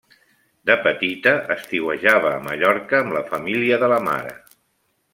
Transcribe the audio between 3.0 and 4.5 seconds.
amb la família de la mare.